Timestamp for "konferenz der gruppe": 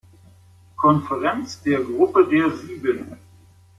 0.77-2.27